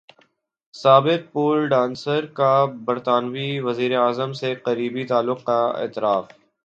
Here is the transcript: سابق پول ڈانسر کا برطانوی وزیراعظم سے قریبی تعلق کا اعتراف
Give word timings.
سابق 0.73 1.31
پول 1.31 1.67
ڈانسر 1.67 2.25
کا 2.33 2.53
برطانوی 2.85 3.49
وزیراعظم 3.59 4.33
سے 4.33 4.53
قریبی 4.63 5.03
تعلق 5.05 5.43
کا 5.43 5.59
اعتراف 5.77 6.33